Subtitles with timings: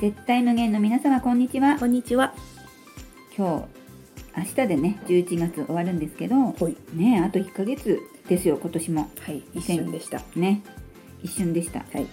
[0.00, 2.32] 絶対無限の皆様こんにちはこんにちは。
[3.36, 3.66] 今
[4.34, 6.36] 日明日でね11月終わるんですけど。
[6.94, 7.98] ねあと1ヶ月
[8.28, 10.22] ですよ今年もはい、一瞬でした。
[10.36, 10.62] ね
[11.20, 12.06] 一瞬でしたはい。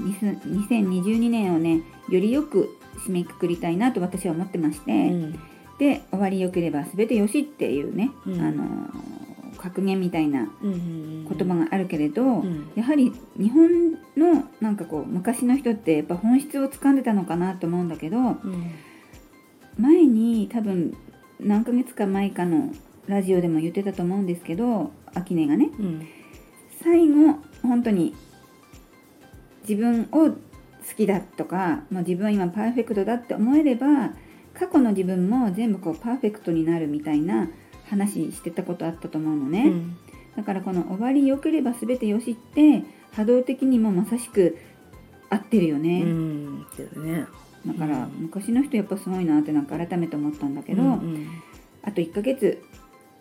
[0.00, 5.32] にす2022年をねよりよく締めくくりたいなと私は思ってまして、うん。
[5.80, 8.64] で終わりよければ全てよしっていうね、うんあの
[9.64, 11.26] 格言みたいなうん。
[11.26, 18.70] 言葉があるけれど、んやはり日本のなんかこう昔の人ってやっぱ本質を掴んでたのかなと思うんだけどうん。
[19.78, 20.96] 前に多分
[21.40, 22.72] 何ヶ月か前かの
[23.06, 26.06] ラジオでも言ってたと思うんですけど秋音がねうん。
[26.82, 28.14] 最後本当に
[29.66, 30.36] 自分を好
[30.94, 34.12] きだとかもう自分は今パーフェクトだって思えれば
[34.52, 37.48] 過去の自分も全部こうパーフェクトになるみたいな
[37.84, 39.96] 話してたことあったと思うのね、うん。
[40.36, 44.58] だからこの終わり良ければ全てよしって波動的にもまさしく
[45.30, 46.58] 合ってるよね、うん。
[46.60, 47.26] ね。
[47.66, 51.26] だからうん昔の人やっぱすごいなってなんか改めて思ったんだけど、うん
[51.86, 52.62] あと1ヶ月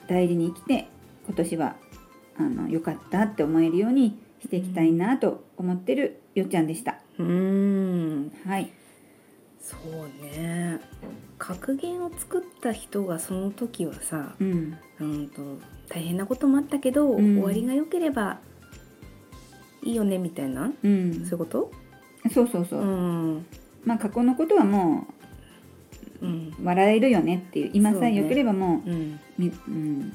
[0.08, 0.88] 大事に生きて
[1.26, 1.76] 今年は
[2.38, 7.00] あの良かったって思えるようにしていきたいなと思ってるよっちゃんでした。
[7.20, 7.28] うん。
[7.28, 8.32] うん。
[8.46, 8.72] はい。
[9.60, 10.80] そうね。
[11.46, 14.78] 格言を作った人がその時はさ、うん。
[15.02, 15.42] うんと
[15.90, 18.40] 大変なこともあったけど、うん終わりが良ければ
[19.84, 21.14] いいよねみたいな、うん。
[21.14, 21.72] そういうこと？
[22.34, 22.82] そうそうそう。
[22.82, 23.46] ん。
[23.84, 25.06] まあ過去のことはも
[26.22, 26.54] うん。
[26.58, 28.94] う笑えるよねっていう今さえ良ければもうん。
[28.94, 30.14] うみうん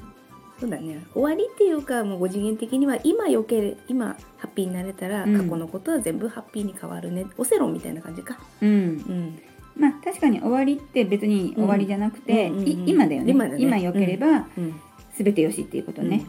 [0.59, 9.39] そうだね終わりっていうかもう5次元的には今よけれ今ハッピーになれたら、うん過去のことは全部ハッピーに変わるねオセロンみたいな感じかうん。
[9.79, 13.31] うんまあ確かに終わりって別に終わりじゃなくて、今だよね。
[13.31, 13.81] 今だね。
[13.81, 14.79] 良ければうん。
[15.17, 16.25] 全てよしっていうことね、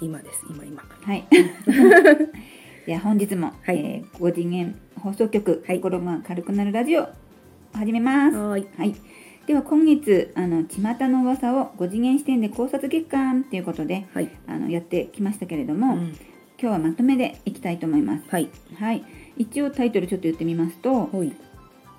[0.00, 0.40] 今です。
[0.50, 0.82] 今今。
[1.02, 1.24] はい。
[2.86, 3.78] では本日も、はい。
[3.78, 5.76] えー、5次元放送局、はい。
[5.76, 7.08] 心が軽くなるラジオ
[7.72, 8.36] 始めます。
[8.36, 8.66] はーい。
[8.76, 8.94] はい。
[9.46, 14.30] では今月あの巷の噂を5次元視点で考察月間っていうことではい。
[14.48, 15.98] あのやってきましたけれどうも、ん。
[15.98, 16.16] 今
[16.58, 18.24] 日はまとめでいきたいと思います。
[18.28, 18.48] はい。
[18.78, 19.04] はい。
[19.36, 21.08] 一応タイトルちょっと言ってみますと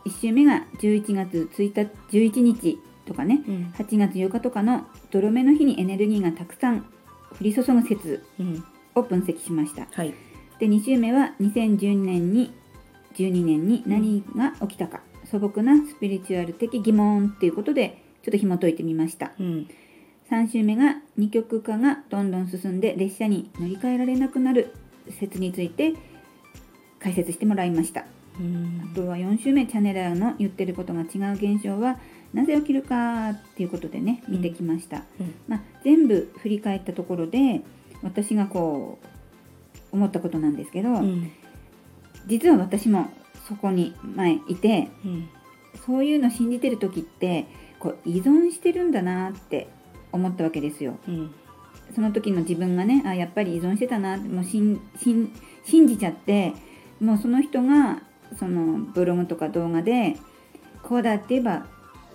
[0.05, 3.73] 1週目が11月1日11日とかねうん。
[3.77, 6.85] 8月8日とかの泥目の日にエネルギーがたくさん降
[7.41, 8.63] り注ぐ説うん。
[8.95, 9.87] を分析しました。
[9.91, 10.13] はい。
[10.59, 12.53] で2週目は2012年に
[13.15, 19.31] 12年に何が起きたか、素朴なスピリチュアル的疑問っていうことでちょっと紐解いてみました。
[19.39, 19.67] うん。
[20.29, 24.73] 3週目が二極化がどんどん進んで列車に乗り換えられなくなる
[25.19, 25.93] 説について
[26.99, 28.01] 解説してもらいました。
[28.01, 28.14] うん
[28.91, 31.97] あとは4週目チャネラーの言ってることが違う現象は
[32.33, 35.35] なぜ起きるかっていうことでね見てきました、うん。
[35.47, 37.61] まあ、全部振り返ったところで
[38.03, 38.99] 私がこ
[39.91, 41.31] う思ったことなんですけど、うん。
[42.27, 43.09] 実は私も
[43.47, 45.29] そこに前いてうん。
[45.85, 47.45] そういうの信じてる時って
[47.79, 49.67] こう依存してるんだなって
[50.11, 50.97] 思ったわけですよ。
[51.07, 51.33] うん。
[51.93, 55.31] その時の自分がねあやっぱり依存してたなもうしんしん
[55.63, 56.53] 信じちゃって
[56.99, 58.01] もうその人が
[58.37, 60.17] そのブログとか動画で
[60.83, 61.65] こうだって言えば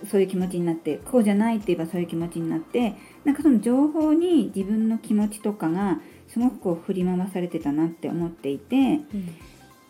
[0.09, 8.79] そういう気持ちになってこうじゃないって言えばそういう気持ちになってなんかその情報に自分の気持ちとかがすごくこう振り回されてたなって思っていてう
[9.17, 9.35] ん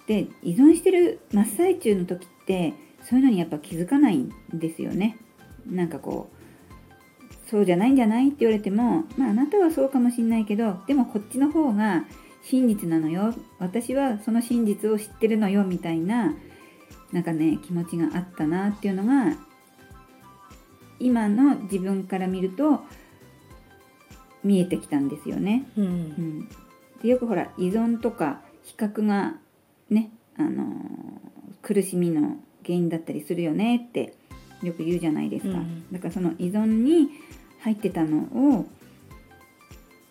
[0.07, 5.17] で依存してる真っ最中の時ってそういうのにやっぱ気づかないんですよね。
[5.65, 12.03] なんかこうそうじゃないんじゃないって言われてもまああなたはそうかもしんないけどでもこっちの方が
[12.43, 13.33] 真実なのよ。
[13.59, 16.33] 私はその真実を知ってるのよみたいな
[17.11, 19.37] なんかね気持ちがあったなっていうのが
[20.99, 22.81] 今の自分から見ると
[24.43, 25.65] 見えてきたんですよね。
[25.77, 26.49] ううんん、
[27.01, 29.35] でよくほら依存とか比較が
[29.89, 31.11] ね、あのー
[31.61, 34.13] 苦しみの原因だったりするよねって
[34.63, 35.91] よく言うじゃないですか、うん。
[35.91, 37.09] だからその依存に
[37.61, 38.19] 入ってたの
[38.57, 38.65] を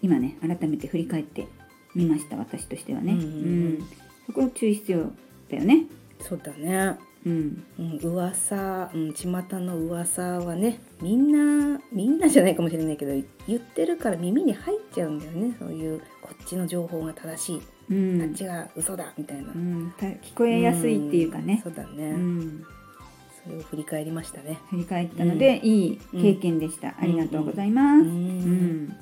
[0.03, 1.47] 今ね改めて振り返って
[1.95, 3.89] みました私としてはね、うんうんうん。
[4.27, 5.13] そこ注意必要
[5.51, 5.87] だよね。
[6.21, 6.97] そうだね。
[7.27, 7.65] うん。
[7.79, 9.27] うん、噂、うん、巷
[9.61, 11.31] の噂はねみん
[11.73, 13.13] なみんなじゃないかもしれないけど
[13.47, 15.55] 言ってるから耳に入っちゃうんだよね。
[15.59, 18.23] そういうこっちの情報が正しい、うん。
[18.23, 21.55] あっちが嘘だみたいな、うん、た聞こえやすいっていうかね。
[21.55, 22.65] ん、そうだうね、ん、
[23.45, 24.59] それを振り返りましたね。
[24.71, 28.97] 振り返ったので、いい経験でした、ありがとうございます、ううん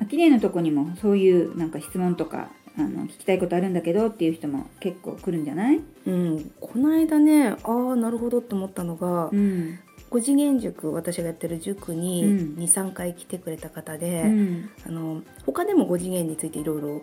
[0.00, 0.02] ん。
[0.02, 5.80] あきれいのとこにもそういうなんか質問とかあの聞きたいことあるんだけどっていう人も結構来るんじゃない？
[6.06, 9.78] うん、この間ねああなるほどと思ったのが、うん。
[10.10, 14.70] 5次元塾私がやってる塾にうん23回来てくれた方で、うん。
[14.86, 17.02] あの他でも5次元についていろいろ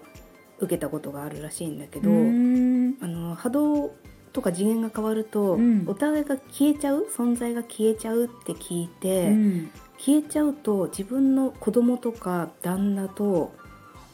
[0.60, 3.92] 受けたことがあるらしいんだけど、うんあの波動
[4.36, 5.86] とか次元が変わると、うん。
[5.88, 9.72] お互いが消えちゃう存在が消えちゃうって聞いて、うん。
[9.98, 13.56] 消えちゃうと自分の子供とか旦那と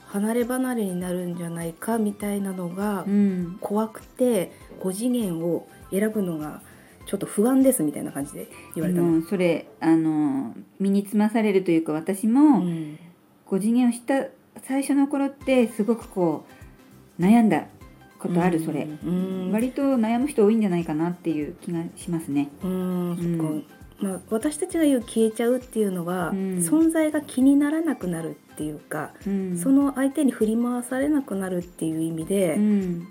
[0.06, 3.58] 離れ離れになるんじゃないかみたいなのがうん。
[3.60, 6.62] 怖くて5次元を選ぶのが
[7.08, 9.24] ちょっと不安ですみたいな感じで言われたの。
[9.24, 13.00] それあの身につまされるというか私も、うん。
[13.48, 14.28] 5次元を知った
[14.68, 16.46] 最初の頃ってすごくこ
[17.20, 17.66] う悩んだ
[18.22, 19.52] ことある、それ、うん。
[19.52, 22.50] 割と悩む人多いんじゃないかなっていう気がしますね。
[22.64, 23.66] うん
[24.00, 26.38] まあ、私たちが言う消えちゃうっていうのは、うん。
[26.60, 33.08] 存在が気にならなくなるっていうか、うん、その相手に振り回されなくなるっていう意味でうん。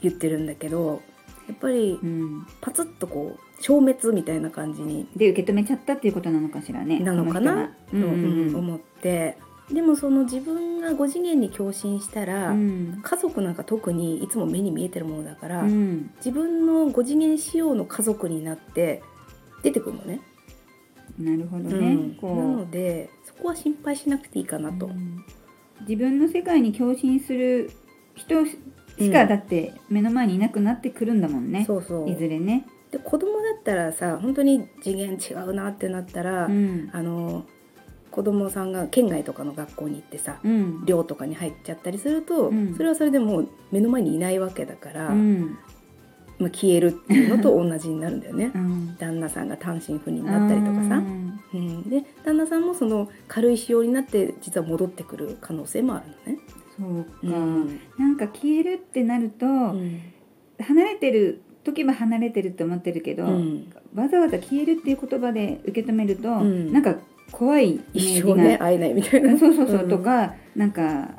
[0.00, 1.02] 言ってるんだけど
[1.48, 7.00] やっぱりうん、パツッとこう消滅みたいな感じにで受け止めちゃったっていうことなのかしらね。
[7.00, 7.74] なのかな？
[7.90, 9.36] と、思って
[9.72, 13.00] でもその自分が5次元に共振したら、うん。
[13.02, 16.10] 家族なんか特にいつも目に見えてるものだから、うん。
[16.16, 19.02] 自分の5次元仕様の家族になって
[19.62, 20.20] 出てくるのね。
[21.18, 22.16] なるほどね。
[22.22, 22.36] うん。
[22.36, 24.86] なのでそこは心配しなくていいかなと。
[24.86, 25.24] うん。
[25.82, 27.70] 自分の世界に共振する
[28.14, 32.10] 人しかだって目の前にいなくなってくるんだもんね、そうそう。
[32.10, 32.66] いずれね。
[32.90, 36.90] で子供だったらさ本当に次元違うなってなったら、うん。
[36.92, 37.44] あの
[38.18, 40.84] 子供さんが県外とかの学校に行ってさ、うん。
[40.84, 42.74] 寮とかに入っちゃったりすると、うん。
[42.74, 45.56] それはそれでもう目の前にいないわけだから、うん。
[46.40, 48.50] まあ、消えるっていうのと同じになるんだよね。
[48.56, 48.96] うん。
[48.98, 50.96] 旦那さんが単身赴任になったりとかさ。
[50.96, 51.40] う、ん。
[51.54, 56.40] うん、で旦那さんもその軽い仕様になって実は戻ってくる可能性もあるのね。
[56.76, 57.80] そうか、うん。
[57.98, 60.00] なんか消えるってなると、うん。
[60.58, 63.72] 離れてる時は離れてると思ってるけど、うん。
[63.94, 66.72] わざわざ消えるっていう言葉で受け止めると、ん。
[66.72, 66.96] なんか
[67.32, 68.58] 怖い一生ね。
[68.58, 69.38] 会えないみたいな。
[69.38, 69.88] そうそうそう、うん。
[69.88, 71.10] とかなんか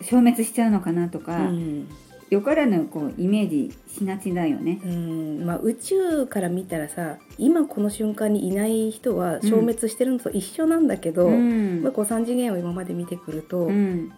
[0.00, 1.88] 消滅しちゃうのかなとか、うん。
[2.30, 4.80] よからぬこうイメージしがちだよね。
[4.84, 5.44] うん。
[5.44, 11.82] まあ、宇宙から見たらさ今この瞬間にいない人は消滅してるのと一緒なんだけど、うん。
[11.82, 14.12] まあ、こう3次元を今まで見てくると、うん。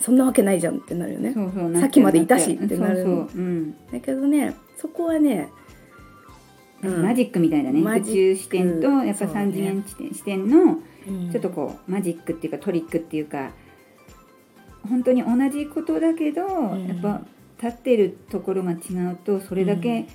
[0.00, 1.32] そんなわけないじゃんってなるよね。
[1.34, 3.02] そうそうさっきまでいたしってなる。
[3.02, 3.76] そうそう、うん。
[3.92, 5.67] だけどねそこはね、うん
[6.82, 7.80] マジックみたいだね。
[7.80, 9.42] 宇宙視点とやっぱそうね。
[9.44, 10.78] 3次元視点,、視点の
[11.08, 11.30] うん。
[11.30, 13.50] ちょっとこうマジックっていうかトリックっていうか
[14.88, 16.86] 本当に同じことだけど、ん。
[16.86, 17.22] やっぱ
[17.62, 20.06] 立ってるところが違うとそれだけ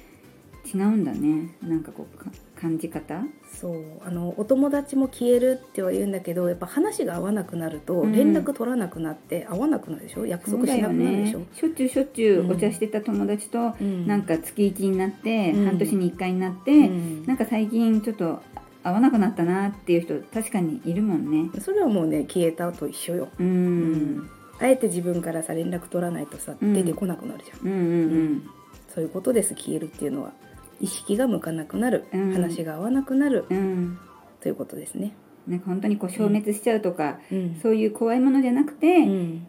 [0.65, 3.23] 違うんだね、なんかこうか感じ方？
[3.51, 3.83] そう。
[4.05, 8.11] あのお友達も消えるっては言うんだけどやっぱ話が合わなくなるとうん。
[8.11, 10.25] 連絡取らなくなって合わなくなるでしょ？
[10.25, 11.41] 約束しなくなるでしょ？
[11.53, 14.07] しょっちゅうしょっちゅうお茶してた友達と、うん。
[14.07, 15.65] なんか月1になって、うん。
[15.65, 17.25] 半年に1回になって、うん。
[17.25, 18.41] なんか最近ちょっと
[18.83, 21.50] 合わなくなったなっていう人確かにいるもんね。
[21.61, 23.29] それはもうね消えたと一緒よ。
[23.39, 24.29] うん、うん。
[24.59, 26.73] あえて自分からさ連絡取らないとさうん。
[26.73, 27.67] 出てこなくなるじゃん。
[27.67, 27.73] うん。
[27.73, 28.50] うん。
[28.94, 30.33] そういうことです消えるっていうのは
[30.80, 32.34] 意識が向かなくなる、うん。
[32.34, 34.00] 話が合わなくなるうん。
[34.42, 35.14] ということですね。
[35.48, 37.60] なんか本当にこう消滅しちゃうとか、うん。
[37.62, 39.48] そういう怖いものじゃなくて、うん、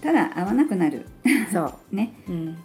[0.00, 1.06] ただ合わなくなる。
[1.52, 2.56] そう、 ね、うん、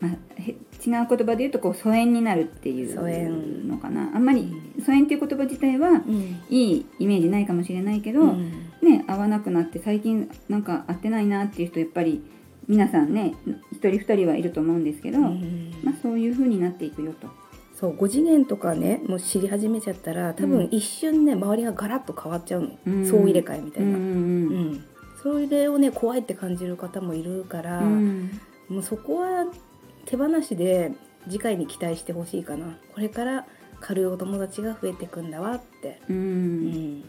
[0.00, 4.10] まあ、へ違う言葉で言うとこう疎遠になるっていうのかな。
[4.14, 4.52] あんまり
[4.84, 6.40] 疎遠っていう言葉自体はうん。
[6.48, 8.50] いいイメージないかもしれないけど、うん。
[8.82, 12.22] ね合わなくなって最近なんか会ってないなっていう人やっぱり
[12.68, 13.34] 皆さんね
[13.72, 15.72] 一人二人はいると思うんですけど、うん。
[15.82, 17.28] まあ、そういう風になっていくよと。
[17.74, 20.50] そう5次元とかねもう知り始めちゃったら多うん。
[20.50, 23.06] 分一瞬ね周りがガラッと変わっちゃうの、うん。
[23.08, 24.08] 総入れ替えみたいな、うんうん。
[24.08, 24.14] う
[24.74, 24.84] ん。
[25.22, 28.30] それをね怖いって感じる方もいるから、うん。
[28.68, 29.46] もうそこは
[30.04, 30.92] 手放しで
[31.24, 32.78] 次回に期待してほしいかな。
[32.94, 33.46] これから
[33.80, 36.16] 軽いお友達が増えてくんだわって、うん。
[36.16, 37.04] うん。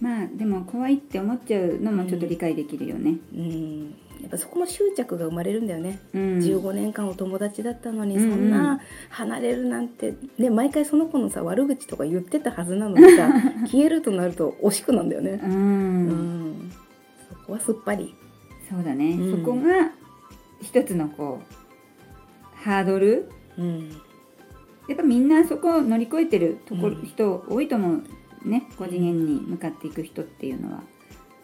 [0.00, 3.16] まあでも怖いって思っちゃうのもちょっと理解できるよね。
[3.34, 13.30] うん、やっぱそこも執着が生まれるんだよね、うん、15年間お友達だったのにうんそんな離れるなんて、ね、毎回その子のさ悪口とか言ってたはずなのにさ
[13.70, 16.72] 消えるとなると惜しくなんだよね、うん、うん。
[17.28, 18.14] そこはすっぱり、
[18.68, 19.40] そうだね、うん。
[19.40, 19.92] そこが
[20.62, 21.60] 一つのこう
[22.64, 23.30] ハードル。
[23.58, 23.90] うん。
[24.88, 28.02] やっぱみんなそこを乗り越えてるとこ人多いと思
[28.44, 28.66] うね。
[28.76, 30.82] 5次元に向かっていく人っていうのは。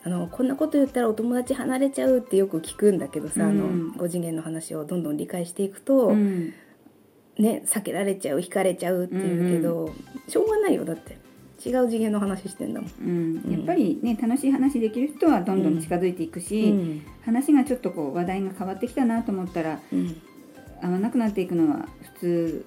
[0.06, 3.88] あのこんなこと言ったらお友達離れちゃうってよく聞くんだけどさ、あうん。
[3.88, 6.54] の5次元の話をどんどん理解していくと、うん。
[7.38, 9.92] ね避けられちゃう惹かれちゃうっていうけど、
[10.28, 11.18] しょうがないよだって。
[11.66, 13.42] 違う次元の話してんだもん。
[13.44, 17.02] うん、やっぱりね楽しい話できる人はどんどん近づいていくし、うん。
[17.25, 20.16] 話がちょっとこう話題が変わってきたなと思ったらうん。
[20.82, 22.66] 合わなくなっていくのは普通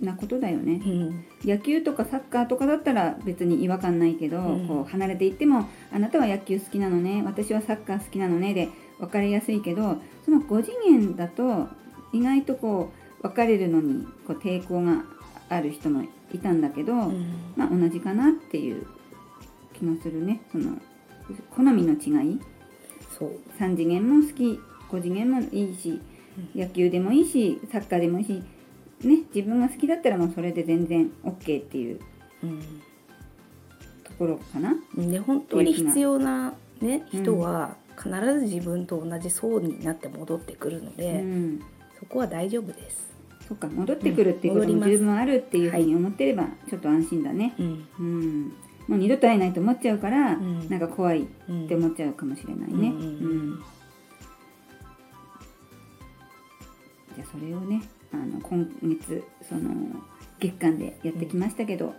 [0.00, 0.80] なことだよね。
[0.84, 1.24] うん。
[1.44, 4.68] 野球とかサッカーとかだったら別に違和感ないけど、うん。
[4.68, 11.68] こう離れていってもあなたは野球好きなのね私はサッカー好きなのねで分かりやすいけどその5次元だと
[12.12, 12.92] 意外とこ
[13.22, 15.04] う別れるのにこう抵抗が
[15.48, 17.52] ある人もいたんだけど、うん。
[17.56, 18.86] まあ同じかなっていう
[19.74, 20.40] 気がするね。
[20.52, 20.78] その
[21.50, 22.40] 好みの違い。
[23.18, 23.32] そう。
[23.58, 24.58] 3次元も好き
[24.90, 26.00] 5次元もいいし
[26.54, 28.42] 野球でもいいしサッカーでもいいし、
[29.02, 32.00] ね、自分が好きだったらもうそれで全然 OK っていう
[34.04, 34.74] ところかな。
[34.96, 41.60] うん、で本当に必要な、ね、うん人は必ず自分と同じ層になって戻ってくるのうで、ん。
[41.98, 43.10] そこは大丈夫です。
[43.46, 47.54] そっか戻ってくるっていうことも十分あるっていうふうに思ってればちょっと安心だね。
[47.58, 47.88] うん。
[47.98, 48.44] うん、
[48.86, 50.68] もう二度と会えないと思っちゃうから、ん。
[50.68, 52.88] なんか怖いっうんて思っちゃうかもしれないね。
[52.88, 53.62] うん
[57.20, 59.70] じゃあそれをねあの今月その
[60.38, 61.94] 月間でやってきましたけど、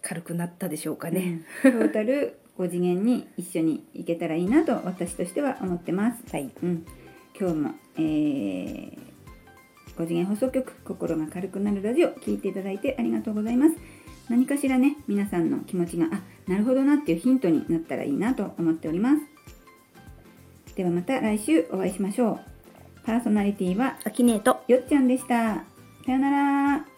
[0.00, 1.44] 軽くなったでしょうかね。
[1.64, 6.22] うんトータル5次元に一緒に行けたらいいなと私としては思ってます。
[6.30, 6.86] はい、うん、
[7.38, 8.96] 今日も、えー、
[9.96, 13.74] 5次元放送局心が軽くなるラジオ聞いていただいてありがとうございます。
[14.28, 19.35] 何かしらね皆さんの気持ちがあなるほどなっていうヒントになったらいいなと思っております。
[20.76, 22.40] ではまた来週お会いしましょう。
[23.04, 25.64] パーソナリティはアキネートよっちゃんでした。
[26.04, 26.95] さよなら。